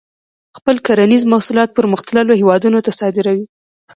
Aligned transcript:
خپل 0.57 0.75
کرنیز 0.87 1.23
محصولات 1.31 1.69
پرمختللو 1.77 2.33
هیوادونو 2.41 2.79
ته 2.85 2.91
صادروي. 2.99 3.43